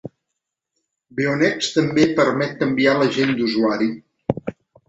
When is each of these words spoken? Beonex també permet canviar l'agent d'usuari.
Beonex 1.19 1.69
també 1.77 2.07
permet 2.21 2.57
canviar 2.65 2.97
l'agent 3.03 3.37
d'usuari. 3.43 3.93